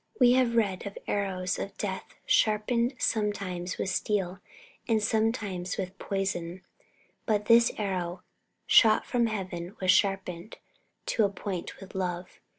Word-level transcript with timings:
We 0.19 0.31
have 0.31 0.55
read 0.55 0.87
of 0.87 0.97
arrows 1.07 1.59
of 1.59 1.77
death 1.77 2.15
sharpened 2.25 2.95
sometimes 2.97 3.77
with 3.77 3.89
steel 3.89 4.39
and 4.87 4.99
sometimes 5.03 5.77
with 5.77 5.95
poison; 5.99 6.63
but 7.27 7.45
this 7.45 7.71
arrow, 7.77 8.23
shot 8.65 9.05
from 9.05 9.27
heaven, 9.27 9.75
was 9.79 9.91
sharpened 9.91 10.57
to 11.05 11.23
a 11.23 11.29
point 11.29 11.79
with 11.79 11.93
love. 11.93 12.39